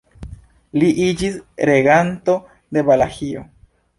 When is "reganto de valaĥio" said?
1.71-3.47